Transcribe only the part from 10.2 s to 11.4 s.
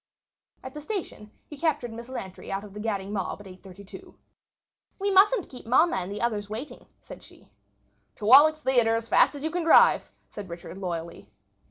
said Richard loyally.